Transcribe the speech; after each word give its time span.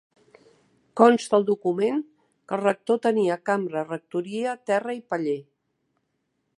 Consta 1.01 1.35
al 1.39 1.45
document 1.49 2.01
que 2.51 2.57
el 2.59 2.63
rector 2.63 3.01
tenia 3.05 3.39
cambra, 3.51 3.87
rectoria, 3.93 4.59
terra 4.71 5.01
i 5.01 5.07
paller. 5.15 5.41